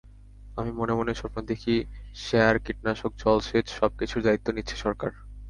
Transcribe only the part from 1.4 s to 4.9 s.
দেখি, সার, কীটনাশক, জলসেচ সবকিছুর দায়িত্ব নিচ্ছে